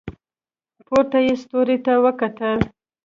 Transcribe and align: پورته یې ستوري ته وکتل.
پورته 0.87 1.17
یې 1.25 1.33
ستوري 1.41 1.77
ته 1.85 1.93
وکتل. 2.05 2.59